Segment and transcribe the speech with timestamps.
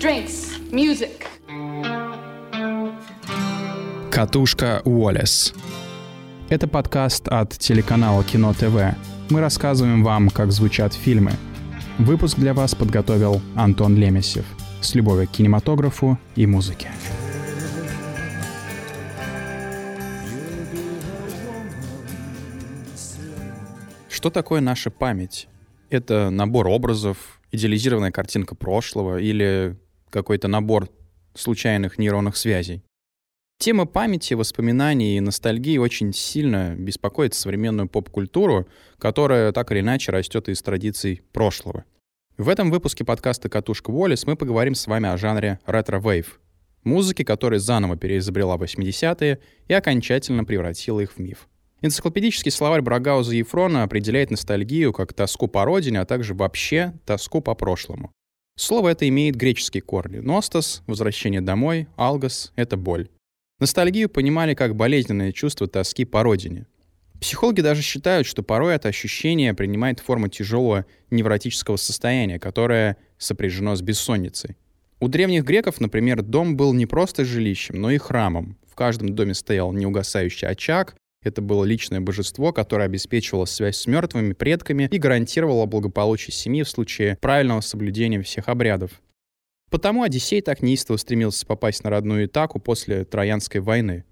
[0.00, 1.26] drinks, music.
[4.10, 5.52] Катушка Уоллес.
[6.48, 8.96] Это подкаст от телеканала Кино ТВ.
[9.28, 11.32] Мы рассказываем вам, как звучат фильмы.
[11.98, 14.46] Выпуск для вас подготовил Антон Лемесев
[14.80, 16.88] с любовью к кинематографу и музыке.
[24.08, 25.46] Что такое наша память?
[25.90, 29.76] Это набор образов, идеализированная картинка прошлого или
[30.10, 30.88] какой-то набор
[31.34, 32.82] случайных нейронных связей.
[33.58, 38.66] Тема памяти, воспоминаний и ностальгии очень сильно беспокоит современную поп-культуру,
[38.98, 41.84] которая так или иначе растет из традиций прошлого.
[42.38, 46.40] В этом выпуске подкаста «Катушка Уоллес» мы поговорим с вами о жанре ретро-вейв,
[46.84, 51.46] музыки, которая заново переизобрела 80-е и окончательно превратила их в миф.
[51.82, 57.42] Энциклопедический словарь Брагауза и Ефрона определяет ностальгию как тоску по родине, а также вообще тоску
[57.42, 58.10] по прошлому.
[58.56, 60.18] Слово это имеет греческие корни.
[60.18, 63.08] Ностос— возвращение домой, алгос— это боль.
[63.58, 66.66] Ностальгию понимали как болезненное чувство тоски по родине.
[67.20, 73.82] Психологи даже считают, что порой это ощущение принимает форму тяжелого невротического состояния, которое сопряжено с
[73.82, 74.56] бессонницей.
[75.00, 78.56] У древних греков, например, дом был не просто жилищем, но и храмом.
[78.66, 84.32] В каждом доме стоял неугасающий очаг, это было личное божество, которое обеспечивало связь с мертвыми
[84.32, 89.00] предками и гарантировало благополучие семьи в случае правильного соблюдения всех обрядов.
[89.70, 94.04] Потому Одиссей так неистово стремился попасть на родную Итаку после Троянской войны.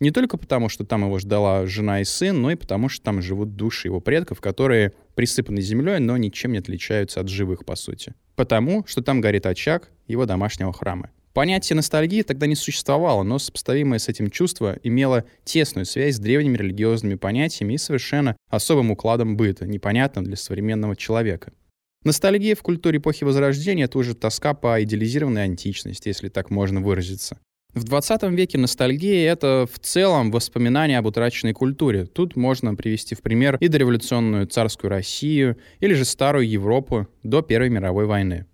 [0.00, 3.22] Не только потому, что там его ждала жена и сын, но и потому, что там
[3.22, 8.12] живут души его предков, которые присыпаны землей, но ничем не отличаются от живых, по сути.
[8.34, 11.10] Потому, что там горит очаг его домашнего храма.
[11.34, 16.56] Понятие ностальгии тогда не существовало, но сопоставимое с этим чувство имело тесную связь с древними
[16.56, 21.52] религиозными понятиями и совершенно особым укладом быта, непонятным для современного человека.
[22.04, 27.40] Ностальгия в культуре эпохи Возрождения— это уже тоска по идеализированной античности, если так можно выразиться.
[27.72, 32.06] В 20 веке ностальгия— это в целом воспоминания об утраченной культуре.
[32.06, 37.70] Тут можно привести в пример и дореволюционную царскую Россию, или же старую Европу до Первой
[37.70, 38.46] мировой войны.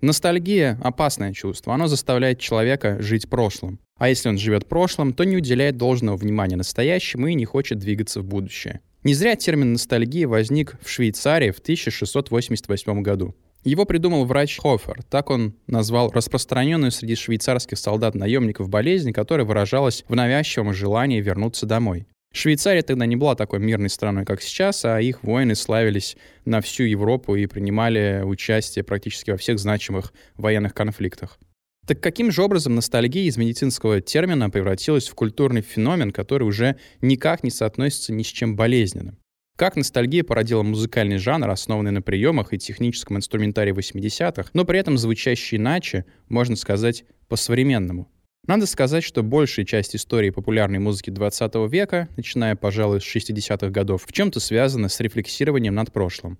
[0.00, 1.74] Ностальгия— опасное чувство.
[1.74, 3.78] Оно заставляет человека жить прошлым.
[3.98, 8.22] А если он живет прошлым, то не уделяет должного внимания настоящему и не хочет двигаться
[8.22, 8.80] в будущее.
[9.04, 13.34] Не зря термин «ностальгия» возник в Швейцарии в 1688 году.
[13.62, 15.02] Его придумал врач Хофер.
[15.10, 22.06] Так он назвал распространенную среди швейцарских солдат-наемников болезнь, которая выражалась в навязчивом желании вернуться домой.
[22.32, 26.84] Швейцария тогда не была такой мирной страной, как сейчас, а их воины славились на всю
[26.84, 31.38] Европу и принимали участие практически во всех значимых военных конфликтах.
[31.86, 37.42] Так каким же образом ностальгия из медицинского термина превратилась в культурный феномен, который уже никак
[37.42, 39.18] не соотносится ни с чем болезненным?
[39.56, 44.96] Как ностальгия породила музыкальный жанр, основанный на приемах и техническом инструментарии 80-х, но при этом
[44.96, 48.08] звучащий иначе, можно сказать, по-современному?
[48.46, 54.04] Надо сказать, что большая часть истории популярной музыки 20 века, начиная, пожалуй, с 60-х годов,
[54.06, 56.38] в чем-то связана с рефлексированием над прошлым.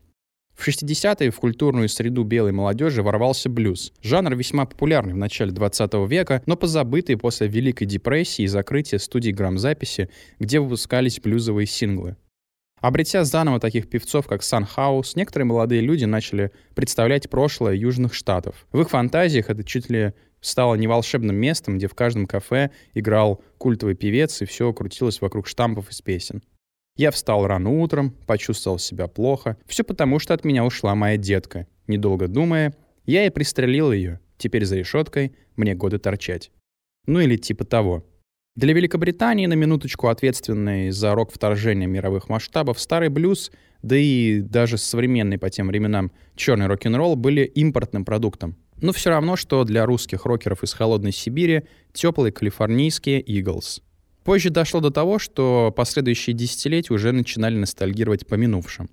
[0.54, 3.92] В 60-е в культурную среду белой молодежи ворвался блюз.
[4.02, 9.32] Жанр весьма популярный в начале 20 века, но позабытый после Великой депрессии и закрытия студий
[9.32, 12.16] грамзаписи, где выпускались блюзовые синглы.
[12.80, 18.66] Обретя заново таких певцов, как Сан Хаус, некоторые молодые люди начали представлять прошлое Южных Штатов.
[18.72, 23.42] В их фантазиях это чуть ли стало не волшебным местом, где в каждом кафе играл
[23.58, 26.42] культовый певец, и все крутилось вокруг штампов из песен.
[26.96, 29.56] Я встал рано утром, почувствовал себя плохо.
[29.66, 31.66] Все потому, что от меня ушла моя детка.
[31.86, 32.74] Недолго думая,
[33.06, 34.20] я и пристрелил ее.
[34.36, 36.50] Теперь за решеткой мне годы торчать.
[37.06, 38.04] Ну или типа того.
[38.56, 43.52] Для Великобритании, на минуточку ответственной за рок вторжения мировых масштабов, старый блюз,
[43.82, 48.56] да и даже современный по тем временам черный рок-н-ролл были импортным продуктом.
[48.80, 53.82] Но все равно, что для русских рокеров из холодной Сибири теплые калифорнийские Eagles.
[54.24, 58.90] Позже дошло до того, что последующие десятилетия уже начинали ностальгировать по минувшим.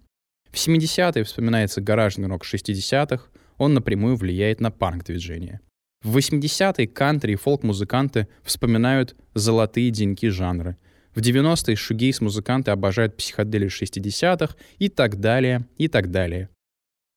[0.51, 3.25] В 70-е вспоминается гаражный рок 60-х,
[3.57, 5.59] он напрямую влияет на панк-движение.
[6.03, 10.77] В 80-е кантри и фолк-музыканты вспоминают золотые деньки жанра.
[11.13, 16.49] В 90-е шугейс-музыканты обожают психоделию 60-х и так далее, и так далее.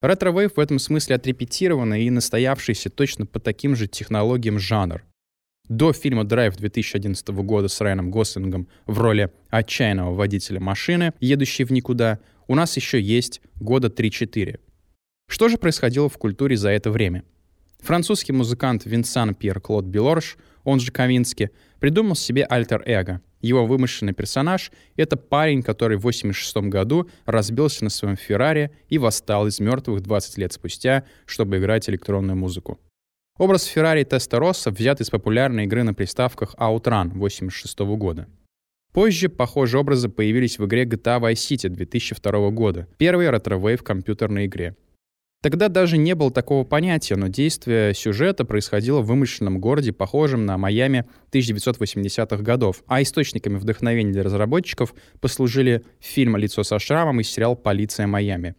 [0.03, 5.05] Ретро-вейв в этом смысле отрепетированный и настоявшийся точно по таким же технологиям жанр.
[5.69, 11.71] До фильма «Драйв» 2011 года с Райаном Гослингом в роли отчаянного водителя машины, едущей в
[11.71, 12.19] никуда,
[12.49, 14.59] у нас еще есть года 3-4.
[15.29, 17.23] Что же происходило в культуре за это время?
[17.79, 23.21] Французский музыкант Винсан Пьер Клод Белорш, он же Ковински, придумал себе альтер-эго.
[23.41, 29.47] Его вымышленный персонаж— это парень, который в 1986 году разбился на своем Феррари и восстал
[29.47, 32.79] из мертвых 20 лет спустя, чтобы играть электронную музыку.
[33.39, 38.29] Образ Феррари Тестороса взят из популярной игры на приставках Outrun 1986 года.
[38.93, 44.77] Позже похожие образы появились в игре GTA Vice City 2002 года, первой ретро-вейв компьютерной игре.
[45.43, 50.59] Тогда даже не было такого понятия, но действие сюжета происходило в вымышленном городе, похожем на
[50.59, 57.57] Майами 1980-х годов, а источниками вдохновения для разработчиков послужили фильм «Лицо со шрамом» и сериал
[57.57, 58.55] «Полиция Майами».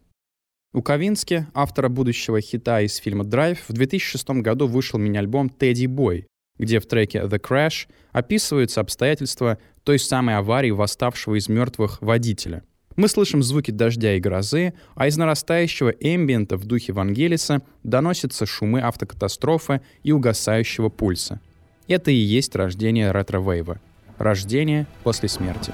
[0.74, 6.26] У Кавински, автора будущего хита из фильма «Драйв», в 2006 году вышел мини-альбом «Teddy Boy»,
[6.58, 12.64] где в треке «The Crash» описываются обстоятельства той самой аварии восставшего из мертвых водителя.
[12.96, 18.80] Мы слышим звуки дождя и грозы, а из нарастающего эмбиента в духе Вангелиса доносятся шумы
[18.80, 21.40] автокатастрофы и угасающего пульса.
[21.88, 23.80] Это и есть рождение ретро-вейва.
[24.18, 25.72] Рождение после смерти.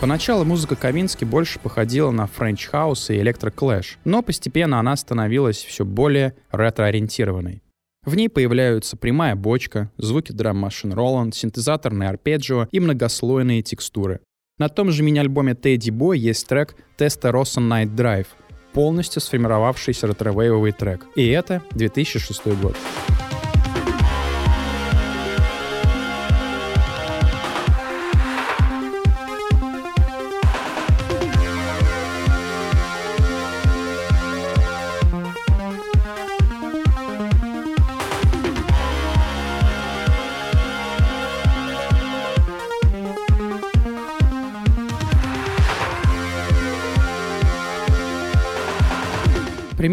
[0.00, 5.84] Поначалу музыка Кавински больше походила на french house и электроклэш, но постепенно она становилась все
[5.84, 7.62] более ретро-ориентированной.
[8.04, 14.20] В ней появляются прямая бочка, звуки драм-машин Роланд, синтезаторные арпеджио и многослойные текстуры.
[14.58, 18.28] На том же мини-альбоме Teddy Boy есть трек Testarossa Night Drive,
[18.72, 21.06] полностью сформировавшийся ретро-вейвовый трек.
[21.16, 22.76] И это 2006 год.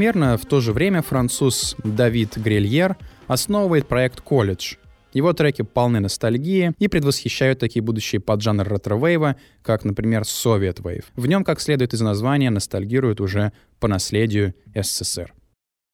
[0.06, 4.75] Примерно в то же время француз Давид Грильер основывает проект «Колледж».
[5.13, 11.06] Его треки полны ностальгии и предвосхищают такие будущие поджанры ретро-вейва, как, например, Soviet Wave.
[11.16, 15.34] В нем, как следует из названия, ностальгируют уже по наследию СССР.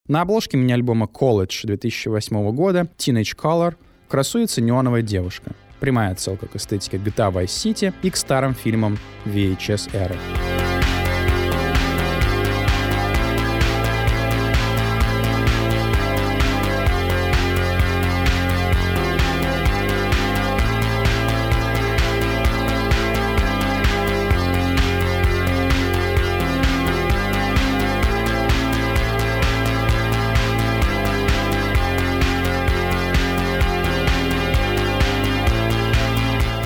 [0.10, 3.76] На обложке мини-альбома «College» 2008 года Teenage Color
[4.10, 5.54] красуется неоновая девушка.
[5.80, 10.18] Прямая отсылка к эстетике GTA Vice City и к старым фильмам VHS-эры.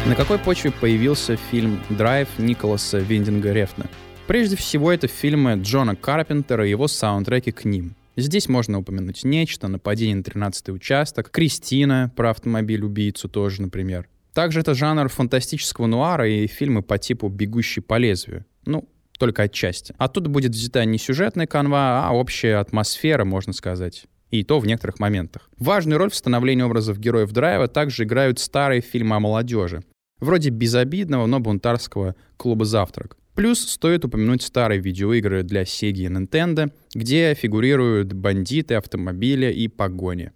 [0.05, 3.87] На какой почве появился фильм «Драйв» Николаса Виндинга Рефна?
[4.27, 7.95] Прежде всего, это фильмы Джона Карпентера и его саундтреки к ним.
[8.15, 14.07] Здесь можно упомянуть «Нечто», «Нападение на 13-й участок», «Кристина» про автомобиль-убийцу тоже, например.
[14.35, 18.45] Также это жанр фантастического нуара и фильмы по типу «Бегущий по лезвию».
[18.63, 18.87] Ну,
[19.17, 19.95] только отчасти.
[19.97, 24.99] Оттуда будет взята не сюжетная канва, а общая атмосфера, можно сказать и то в некоторых
[24.99, 25.49] моментах.
[25.57, 29.83] Важную роль в становлении образов героев драйва также играют старые фильмы о молодежи.
[30.19, 33.17] Вроде безобидного, но бунтарского клуба «Завтрак».
[33.35, 40.31] Плюс стоит упомянуть старые видеоигры для Sega и Nintendo, где фигурируют бандиты, автомобили и погони.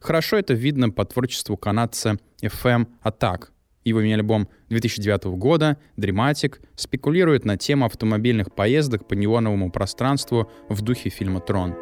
[0.00, 3.48] Хорошо это видно по творчеству канадца FM Attack.
[3.84, 11.08] Его мини-альбом 2009 года «Dramatic» спекулирует на тему автомобильных поездок по неоновому пространству в духе
[11.08, 11.74] фильма «Трон».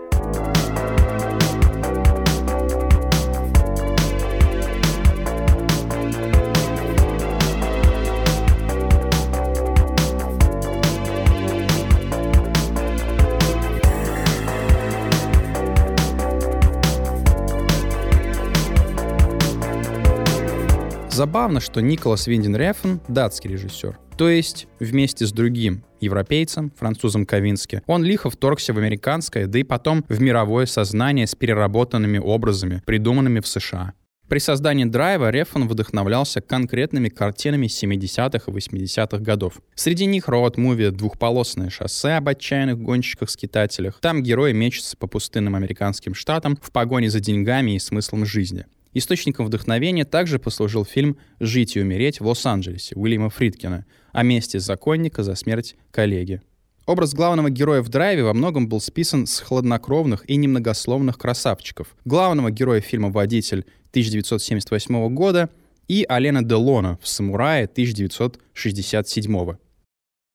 [21.21, 23.99] Забавно, что Николас Виндин Рефен— датский режиссер.
[24.17, 29.63] То есть вместе с другим европейцем, французом Ковински, он лихо вторгся в американское, да и
[29.63, 33.93] потом в мировое сознание с переработанными образами, придуманными в США.
[34.31, 39.61] При создании драйва Рефан вдохновлялся конкретными картинами 70-х и 80-х годов.
[39.75, 43.99] Среди них роуд-муви «Двухполосное шоссе» об отчаянных гонщиках-скитателях.
[44.01, 48.65] Там герои мечутся по пустынным американским штатам в погоне за деньгами и смыслом жизни.
[48.93, 55.23] Источником вдохновения также послужил фильм «Жить и умереть в Лос-Анджелесе» Уильяма Фридкина о месте законника
[55.23, 56.43] за смерть коллеги.
[56.87, 61.95] Образ главного героя в «Драйве» во многом был списан с хладнокровных и немногословных красавчиков.
[62.05, 65.51] Главного героя фильма «Водитель» 1978 года
[65.87, 69.57] и Алена Делона в «Самурае» 1967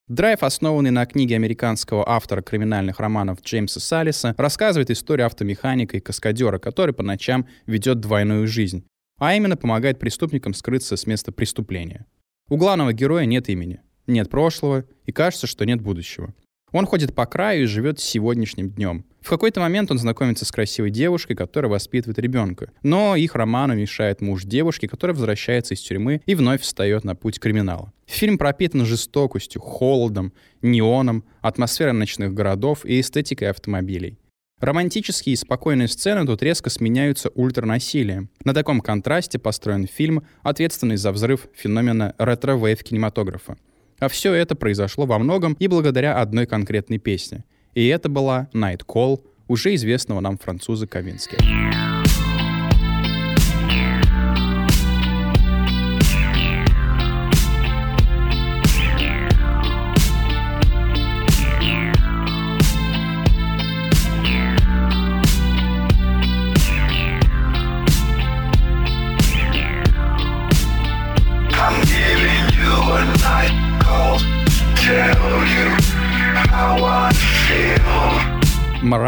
[0.07, 6.59] Драйв, основанный на книге американского автора криминальных романов Джеймса Саллиса, рассказывает историю автомеханика и каскадера,
[6.59, 8.85] который по ночам ведет двойную жизнь,
[9.17, 12.05] а именно помогает преступникам скрыться с места преступления.
[12.49, 16.35] У главного героя нет имени, нет прошлого и кажется, что нет будущего.
[16.75, 19.05] Он ходит по краю и живет сегодняшним днем.
[19.21, 22.69] В какой-то момент он знакомится с красивой девушкой, которая воспитывает ребенка.
[22.83, 27.39] Но их роману мешает муж девушки, который возвращается из тюрьмы и вновь встает на путь
[27.39, 27.93] криминала.
[28.07, 34.17] Фильм пропитан жестокостью, холодом, неоном, атмосферой ночных городов и эстетикой автомобилей.
[34.59, 38.29] Романтические и спокойные сцены тут резко сменяются ультранасилием.
[38.43, 43.55] На таком контрасте построен фильм, ответственный за взрыв феномена ретро-вейв кинематографа.
[43.99, 47.43] А все это произошло во многом и благодаря одной конкретной песне.
[47.73, 51.84] И это была «Night Call» уже известного нам француза Кавински.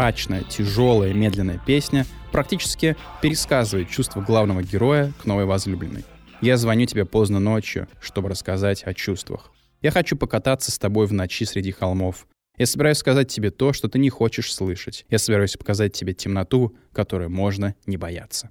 [0.08, 6.02] Мрачная, тяжелая, медленная песня практически пересказывает чувства главного героя к новой возлюбленной.
[6.40, 9.52] Я звоню тебе поздно ночью, чтобы рассказать о чувствах.
[9.82, 12.26] Я хочу покататься с тобой в ночи среди холмов.
[12.56, 15.04] Я собираюсь сказать тебе то, что ты не хочешь слышать.
[15.10, 18.48] Я собираюсь показать тебе темноту, которой можно не бояться.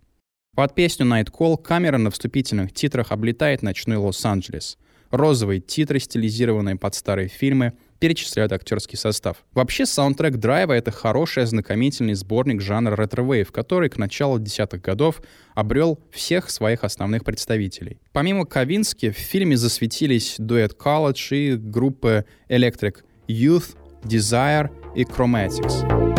[0.56, 4.78] Под песню Night Call камера на вступительных титрах облетает ночной Лос-Анджелес.
[5.10, 9.38] Розовые титры, стилизированные под старые фильмы, перечисляют актерский состав.
[9.54, 15.22] Вообще, саундтрек «Драйва»— это хороший ознакомительный сборник жанра ретро-вейв, который к началу десятых годов
[15.56, 18.00] обрел всех своих основных представителей.
[18.14, 26.17] Помимо Кавински, в фильме засветились дуэт College и группы Electric Youth, Desire и Chromatics.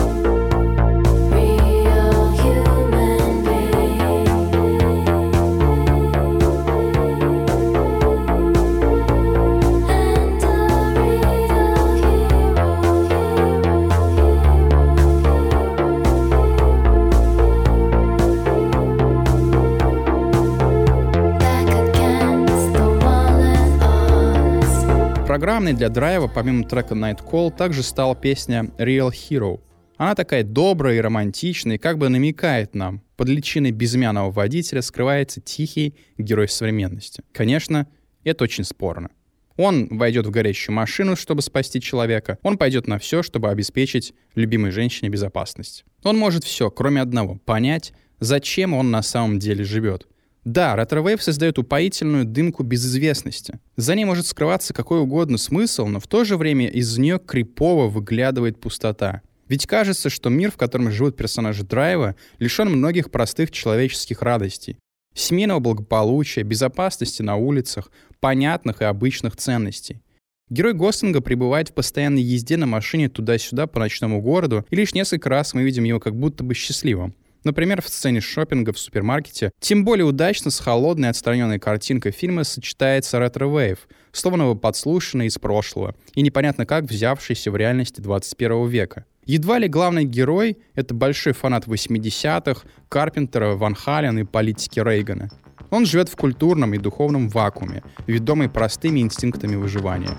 [25.48, 29.62] Программной для драйва, помимо трека Night Call, также стала песня Real Hero.
[29.96, 35.40] Она такая добрая и романтичная, и как бы намекает нам, под личиной безымянного водителя скрывается
[35.40, 37.22] тихий герой современности.
[37.32, 37.86] Конечно,
[38.24, 39.08] это очень спорно.
[39.56, 42.36] Он войдет в горящую машину, чтобы спасти человека.
[42.42, 45.86] Он пойдет на все, чтобы обеспечить любимой женщине безопасность.
[46.02, 50.08] Он может все, кроме одного— понять, зачем он на самом деле живет—
[50.48, 53.60] да, ретро-вейв создает упоительную дымку безызвестности.
[53.76, 57.86] За ней может скрываться какой угодно смысл, но в то же время из нее крипово
[57.86, 59.20] выглядывает пустота.
[59.48, 64.78] Ведь кажется, что мир, в котором живут персонажи Драйва, лишен многих простых человеческих радостей.
[65.14, 70.00] Семейного благополучия, безопасности на улицах, понятных и обычных ценностей.
[70.48, 75.28] Герой Гослинга пребывает в постоянной езде на машине туда-сюда по ночному городу, и лишь несколько
[75.28, 77.14] раз мы видим его как будто бы счастливым.
[77.48, 79.52] Например, в сцене шопинга в супермаркете.
[79.58, 86.20] Тем более удачно с холодной отстраненной картинкой фильма сочетается ретро-вейв, словно подслушанный из прошлого и
[86.20, 89.06] непонятно как взявшийся в реальности 21 века.
[89.24, 95.30] Едва ли главный герой— это большой фанат 80-х, Карпентера, Van Halen и политики Рейгана.
[95.70, 100.18] Он живет в культурном и духовном вакууме, ведомый простыми инстинктами выживания.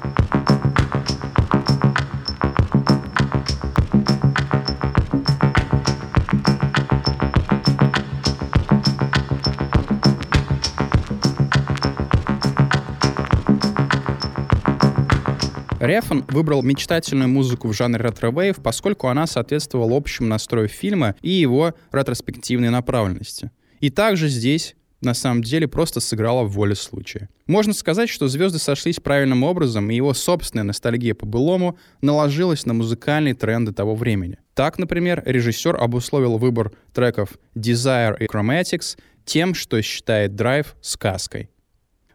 [15.90, 21.74] Рефн выбрал мечтательную музыку в жанре ретро-вейв, поскольку она соответствовала общему настрою фильма и его
[21.92, 23.50] ретроспективной направленности.
[23.80, 27.28] И также здесь на самом деле просто сыграла в воле случая.
[27.48, 32.76] Можно сказать, что звезды сошлись правильным образом, и его собственная ностальгия по былому наложилась на
[32.76, 34.38] музыкальные тренды того времени.
[34.54, 41.50] Так, например, режиссер обусловил выбор треков Desire и Chromatics тем, что считает драйв сказкой.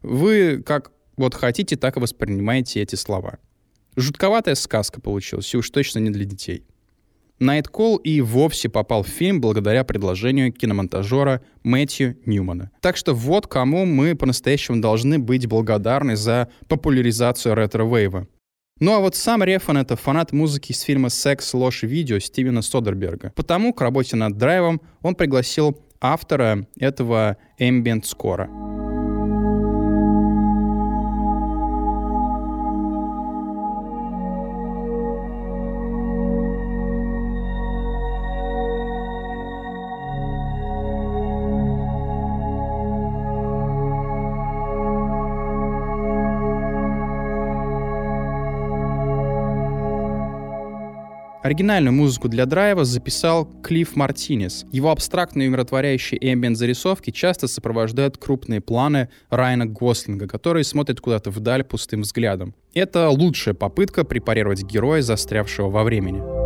[0.00, 3.38] Вы как вот хотите, так и воспринимаете эти слова.
[3.96, 6.64] Жутковатая сказка получилась, и уж точно не для детей.
[7.40, 12.70] Найткол и вовсе попал в фильм благодаря предложению киномонтажера Мэтью Ньюмана.
[12.80, 18.28] Так что вот кому мы по-настоящему должны быть благодарны за популяризацию ретро-вейва.
[18.80, 23.32] Ну а вот сам Рефан— это фанат музыки из фильма «Секс, ложь видео» Стивена Содерберга.
[23.36, 28.48] Потому к работе над драйвом он пригласил автора этого ambient скора.
[51.44, 54.64] Оригинальную музыку для драйва записал Клифф Мартинес.
[54.72, 61.62] Его абстрактные умиротворяющие эмбиент зарисовки часто сопровождают крупные планы Райана Гослинга, который смотрит куда-то вдаль
[61.62, 62.54] пустым взглядом.
[62.72, 66.43] Это лучшая попытка препарировать героя, застрявшего во времени.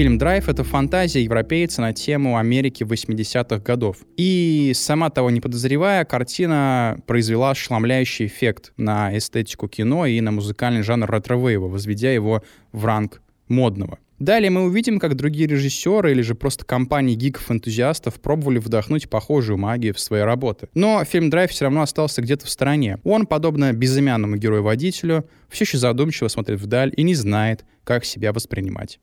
[0.00, 3.98] Фильм «Драйв»— это фантазия европейца на тему Америки 80-х годов.
[4.16, 10.80] И, сама того не подозревая, картина произвела ошеломляющий эффект на эстетику кино и на музыкальный
[10.80, 12.42] жанр ретро-вейва, возведя его
[12.72, 13.98] в ранг модного.
[14.18, 19.92] Далее мы увидим, как другие режиссеры или же просто компании гиков-энтузиастов пробовали вдохнуть похожую магию
[19.92, 20.70] в свои работы.
[20.72, 23.00] Но фильм «Драйв» все равно остался где-то в стороне.
[23.04, 28.98] Он, подобно безымянному герою-водителю, все еще задумчиво смотрит вдаль и не знает, как себя воспринимать.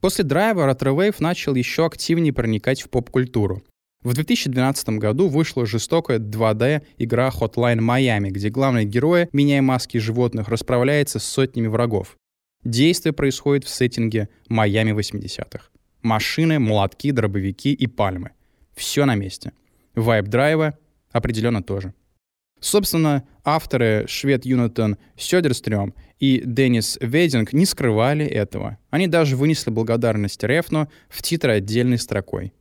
[0.00, 3.62] После драйва ретро-вейв начал еще активнее проникать в поп-культуру.
[4.02, 11.18] В 2012 году вышла жестокая 2D-игра Hotline Miami, где главные герои, меняя маски животных, расправляется
[11.18, 12.16] с сотнями врагов.
[12.62, 15.70] Действие происходит в сеттинге Майами 80-х.
[16.02, 18.30] Машины, молотки, дробовики и пальмы.
[18.74, 19.52] Все на месте.
[19.94, 20.78] Вайб драйва
[21.10, 21.94] определенно тоже.
[22.60, 28.78] Собственно, авторы швед Юнатан Сёдерстрём и Деннис Вединг не скрывали этого.
[28.90, 32.52] Они даже вынесли благодарность Рефну в титры отдельной строкой.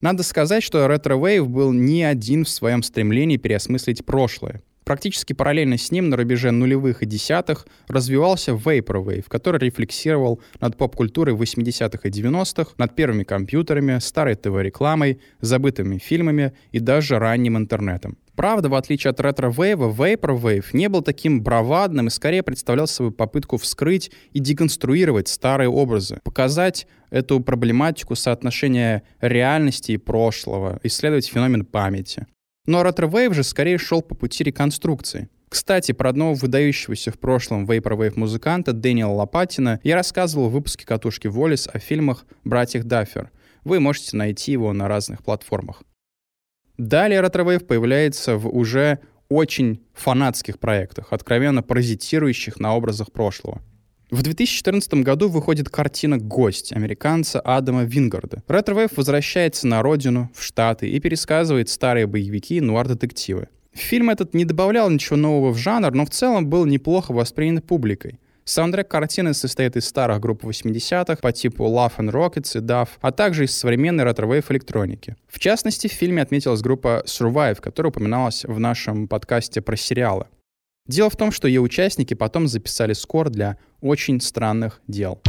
[0.00, 4.62] Надо сказать, что Retro Wave был не один в своем стремлении переосмыслить прошлое.
[4.84, 11.36] Практически параллельно с ним на рубеже нулевых и десятых развивался Vaporwave, который рефлексировал над поп-культурой
[11.36, 18.18] 80-х и 90-х, над первыми компьютерами, старой ТВ-рекламой, забытыми фильмами и даже ранним интернетом.
[18.40, 23.58] Правда, в отличие от ретро-вейва, Vaporwave не был таким бравадным и скорее представлял собой попытку
[23.58, 32.26] вскрыть и деконструировать старые образы, показать эту проблематику соотношения реальности и прошлого, исследовать феномен памяти.
[32.64, 35.28] Но ретро-вейв же скорее шел по пути реконструкции.
[35.50, 41.26] Кстати, про одного выдающегося в прошлом Vaporwave музыканта Дэниела Лопатина я рассказывал в выпуске «Катушки
[41.26, 43.30] Уоллес» о фильмах «Братьях Даффер».
[43.64, 45.82] Вы можете найти его на разных платформах.
[46.80, 53.60] Далее ретро-вейв появляется в уже очень фанатских проектах, откровенно паразитирующих на образах прошлого.
[54.10, 58.42] В 2014 году выходит картина «Гость» американца Адама Вингарда.
[58.48, 63.48] Ретро-вейв возвращается на родину, в Штаты, и пересказывает старые боевики и нуар-детективы.
[63.74, 68.18] Фильм этот не добавлял ничего нового в жанр, но в целом был неплохо воспринят публикой.
[68.44, 73.12] Саундтрек картины состоит из старых групп 80-х по типу Love and Rockets и DAF, а
[73.12, 75.16] также из современной ретро-вейв электроники.
[75.28, 80.26] В частности, в фильме отметилась группа Survive, которая упоминалась в нашем подкасте про сериалы.
[80.86, 85.20] Дело в том, что ее участники потом записали скор для очень странных дел.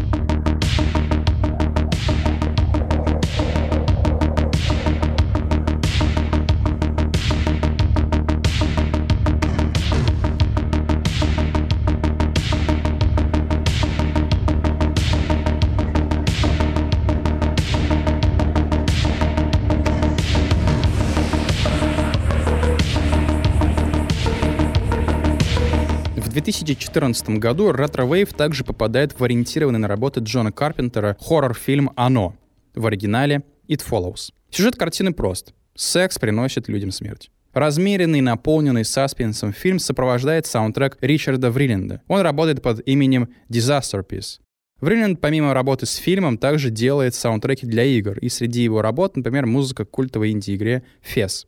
[26.64, 32.36] 2014 году Wave также попадает в ориентированный на работы Джона Карпентера хоррор-фильм «Оно»,
[32.76, 34.32] в оригинале «It Follows».
[34.50, 35.54] Сюжет картины прост.
[35.76, 37.32] Секс приносит людям смерть.
[37.54, 42.02] Размеренный, наполненный саспенсом фильм сопровождает саундтрек Ричарда Вриленда.
[42.08, 44.40] Он работает под именем Disaster Piece.
[44.80, 49.46] Вриленд, помимо работы с фильмом, также делает саундтреки для игр, и среди его работ, например,
[49.46, 51.46] музыка культовой инди-игре Fes.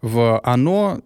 [0.00, 1.02] В «Оно»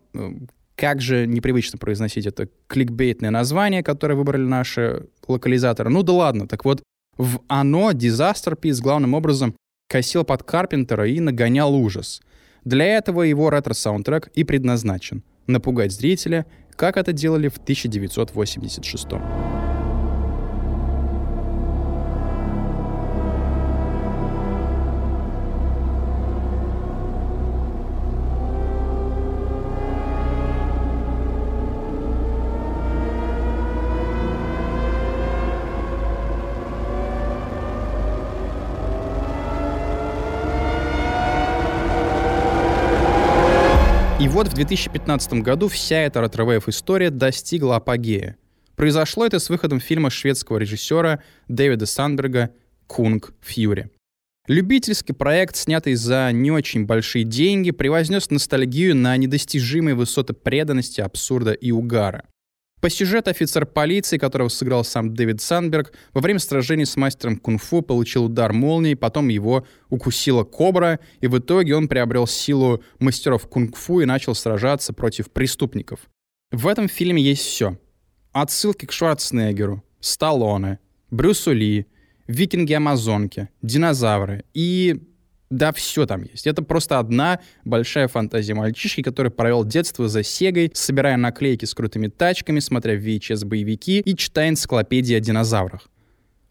[0.82, 5.90] как же непривычно произносить это кликбейтное название, которое выбрали наши локализаторы.
[5.90, 6.82] Ну да ладно, так вот,
[7.16, 9.54] в «Оно» Disaster Piece главным образом
[9.88, 12.20] косил под Карпентера и нагонял ужас.
[12.64, 19.81] Для этого его ретро-саундтрек и предназначен— напугать зрителя, как это делали в 1986 И
[44.32, 48.38] вот в 2015 году вся эта ретро история достигла апогея.
[48.76, 52.48] Произошло это с выходом фильма шведского режиссера Дэвида Сандберга
[52.86, 53.90] «Кунг Фьюри».
[54.48, 61.52] Любительский проект, снятый за не очень большие деньги, превознес ностальгию на недостижимые высоты преданности, абсурда
[61.52, 62.24] и угара.
[62.82, 67.80] По сюжету офицер полиции, которого сыграл сам Дэвид Сандберг, во время сражений с мастером кунг-фу
[67.80, 74.00] получил удар молнии, потом его укусила кобра, и в итоге он приобрел силу мастеров кунг-фу
[74.00, 76.00] и начал сражаться против преступников.
[76.50, 77.78] В этом фильме есть все.
[78.32, 80.80] Отсылки к Шварценеггеру, Сталлоне,
[81.12, 81.86] Брюсу Ли,
[82.26, 85.00] Викинги-амазонки, динозавры и
[85.52, 86.46] да, все там есть.
[86.46, 92.08] Это просто одна большая фантазия мальчишки, который провел детство за Сегой, собирая наклейки с крутыми
[92.08, 95.88] тачками, смотря VHS-боевики и читая энциклопедии о динозаврах.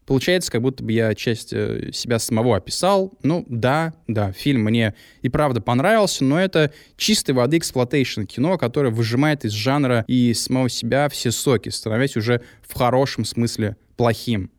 [0.06, 3.12] Получается, как будто бы я часть э, себя самого описал.
[3.22, 8.90] Ну, да, да, фильм мне и правда понравился, но это чистой воды exploitation кино, которое
[8.90, 14.50] выжимает из жанра и самого себя все соки, становясь уже в хорошем смысле плохим.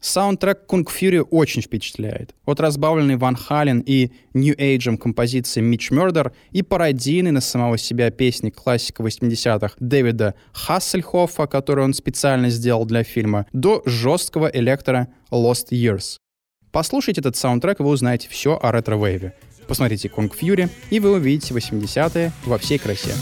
[0.00, 2.34] Саундтрек Kung Fury очень впечатляет.
[2.44, 8.10] От разбавленной Ван Хален и New Age композиции Mitch Murder и пародийный на самого себя
[8.10, 15.70] песни классика 80-х Дэвида Хассельхофа, который он специально сделал для фильма, до жесткого электро Lost
[15.70, 16.18] Years.
[16.70, 19.34] Послушайте этот саундтрек, и вы узнаете все о ретро-вейве.
[19.66, 23.14] Посмотрите Kung Fury, и вы увидите 80-е во всей красе.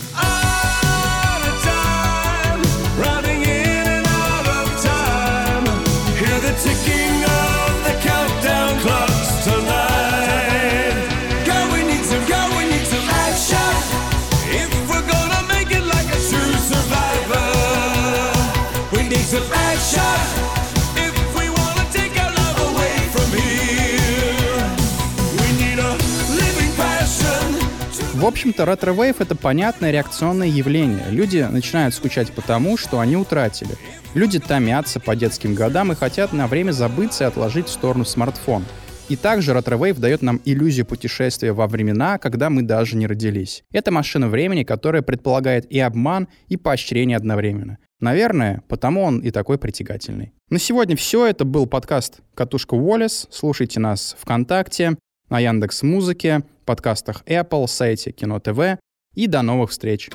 [28.25, 31.11] В общем-то, ретро-вейв— это понятное реакционное явление.
[31.11, 33.77] Люди начинают скучать по тому, что они утратили.
[34.15, 38.65] Люди томятся по детским годам и хотят на время забыться и отложить в сторону смартфон.
[39.11, 43.63] И также ретро-вейв дает нам иллюзию путешествия во времена, когда мы даже не родились.
[43.73, 47.77] Это машина времени, которая предполагает и обман, и поощрение одновременно.
[48.01, 50.33] Наверное, потому он и такой притягательный.
[50.49, 51.27] На сегодня все.
[51.27, 53.29] Это был подкаст «Катушка Уоллес».
[53.31, 54.97] Слушайте нас ВКонтакте,
[55.31, 58.79] на Яндекс Музыке, подкастах Apple, сайте Кино ТВ.
[59.15, 60.11] И до новых встреч.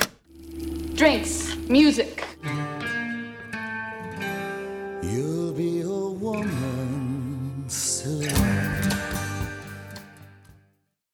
[0.96, 2.24] Drinks, music.
[5.02, 8.79] You'll be a woman soon.